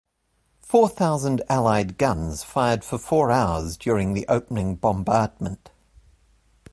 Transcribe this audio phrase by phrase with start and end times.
[0.63, 5.69] Four thousand Allied guns fired for four hours during the opening bombardment.